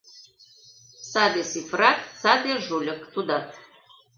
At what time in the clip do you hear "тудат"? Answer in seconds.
3.13-3.47